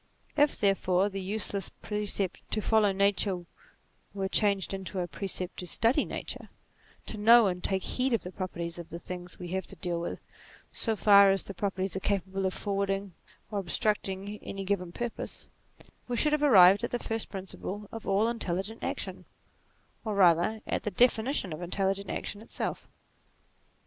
If, 0.35 0.57
therefore, 0.59 1.09
the 1.09 1.21
useless 1.21 1.69
precept 1.69 2.41
to 2.49 2.59
follow 2.59 2.91
nature 2.91 3.45
were 4.15 4.27
changed 4.27 4.73
into 4.73 4.99
a 4.99 5.07
precept 5.07 5.57
to 5.57 5.67
study 5.67 6.05
nature; 6.05 6.49
to 7.05 7.19
know 7.19 7.45
and 7.45 7.63
take 7.63 7.83
heed 7.83 8.11
of 8.13 8.23
the 8.23 8.31
properties 8.31 8.79
of 8.79 8.89
the 8.89 8.97
things 8.97 9.37
we 9.37 9.49
have 9.49 9.67
to 9.67 9.75
deal 9.75 10.01
with, 10.01 10.19
so 10.71 10.95
far 10.95 11.29
as 11.29 11.43
these 11.43 11.55
properties 11.55 11.95
are 11.95 11.99
capable 11.99 12.47
of 12.47 12.53
forwarding 12.55 13.13
or 13.51 13.59
ob 13.59 13.67
structing 13.67 14.39
any 14.41 14.63
given 14.63 14.91
purpose; 14.91 15.45
we 16.07 16.17
should 16.17 16.33
have 16.33 16.41
arrived 16.41 16.83
at 16.83 16.89
the 16.89 16.97
first 16.97 17.29
principle 17.29 17.87
of 17.91 18.07
all 18.07 18.27
intelligent 18.27 18.83
action, 18.83 19.25
or 20.03 20.15
rather 20.15 20.61
at 20.65 20.81
the 20.81 20.89
definition 20.89 21.53
of 21.53 21.61
intelligent 21.61 22.09
action 22.09 22.41
itself. 22.41 22.87